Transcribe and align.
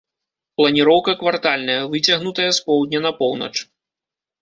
Планіроўка 0.61 1.15
квартальная, 1.19 1.77
выцягнутая 1.93 2.51
з 2.57 2.67
поўдня 2.71 3.07
на 3.07 3.17
поўнач. 3.23 3.55